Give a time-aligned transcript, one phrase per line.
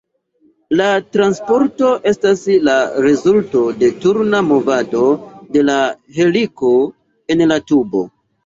[0.77, 2.75] La transporto estas la
[3.07, 5.05] rezulto de turna movado
[5.55, 5.79] de la
[6.19, 6.75] helico
[7.37, 8.07] en la tubo.